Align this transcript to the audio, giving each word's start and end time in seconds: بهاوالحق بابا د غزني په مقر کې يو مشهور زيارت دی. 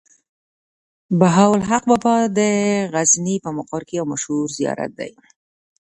بهاوالحق 1.19 1.83
بابا 1.89 2.15
د 2.37 2.39
غزني 2.93 3.35
په 3.43 3.49
مقر 3.57 3.81
کې 3.87 3.93
يو 3.99 4.05
مشهور 4.13 4.45
زيارت 4.57 4.91
دی. 4.99 5.11